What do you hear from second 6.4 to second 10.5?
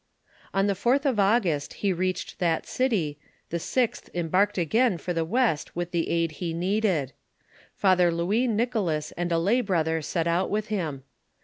he needed. Father Louis Nicholas, and a lay brother set out